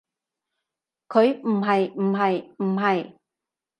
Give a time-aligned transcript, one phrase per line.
[1.09, 1.37] 佢？
[1.41, 3.13] 唔係唔係唔係